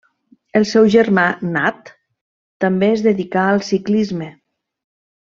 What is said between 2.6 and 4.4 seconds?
també es dedicà al ciclisme.